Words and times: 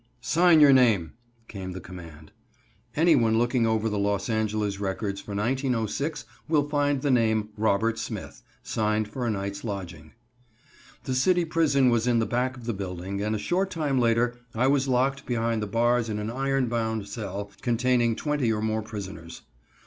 "Sign 0.19 0.61
your 0.61 0.73
name!" 0.73 1.13
came 1.47 1.73
the 1.73 1.79
command. 1.79 2.31
Anyone 2.95 3.37
looking 3.37 3.67
over 3.67 3.87
the 3.87 3.99
Los 3.99 4.31
Angeles 4.31 4.79
records 4.79 5.21
for 5.21 5.35
1906 5.35 6.25
will 6.49 6.67
find 6.67 7.03
the 7.03 7.11
name 7.11 7.49
"Robert 7.55 7.99
Smith," 7.99 8.41
signed 8.63 9.07
for 9.07 9.27
a 9.27 9.29
night's 9.29 9.63
lodging. 9.63 10.13
The 11.03 11.13
city 11.13 11.45
prison 11.45 11.91
was 11.91 12.07
in 12.07 12.17
the 12.17 12.25
back 12.25 12.57
of 12.57 12.65
the 12.65 12.73
building, 12.73 13.21
and 13.21 13.35
a 13.35 13.37
short 13.37 13.69
time 13.69 13.99
later 13.99 14.33
I 14.55 14.65
was 14.65 14.87
locked 14.87 15.27
behind 15.27 15.61
the 15.61 15.67
bars 15.67 16.09
in 16.09 16.17
an 16.17 16.31
iron 16.31 16.65
bound 16.65 17.07
cell 17.07 17.51
containing 17.61 18.15
twenty 18.15 18.51
or 18.51 18.59
more 18.63 18.81
prisoners. 18.81 19.43